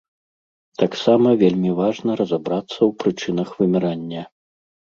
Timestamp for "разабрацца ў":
2.21-2.91